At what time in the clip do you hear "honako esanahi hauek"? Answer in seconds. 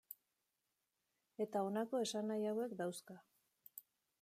1.67-2.75